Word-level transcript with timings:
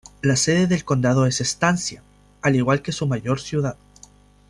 La 0.23 0.35
sede 0.35 0.65
del 0.65 0.83
condado 0.83 1.27
es 1.27 1.41
Estancia, 1.41 2.01
al 2.41 2.55
igual 2.55 2.81
que 2.81 2.91
su 2.91 3.05
mayor 3.05 3.39
ciudad. 3.39 3.77